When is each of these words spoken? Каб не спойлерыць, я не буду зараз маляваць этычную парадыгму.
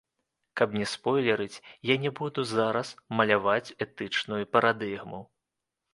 Каб 0.59 0.69
не 0.77 0.85
спойлерыць, 0.93 1.61
я 1.93 1.99
не 2.05 2.11
буду 2.21 2.45
зараз 2.53 2.95
маляваць 3.19 3.73
этычную 3.87 4.41
парадыгму. 4.55 5.25